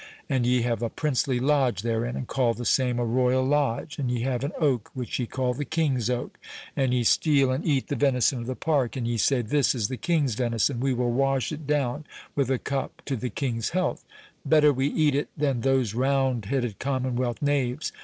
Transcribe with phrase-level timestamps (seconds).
[0.27, 4.09] And ye have a princely Lodge therein, and call the same a Royal Lodge; and
[4.09, 6.39] ye have an oak which ye call the King's Oak;
[6.75, 9.87] and ye steal and eat the venison of the park, and ye say, 'This is
[9.89, 14.73] the king's venison, we will wash it down with a cup to the king's health—better
[14.73, 17.91] we eat it than those round headed commonwealth knaves.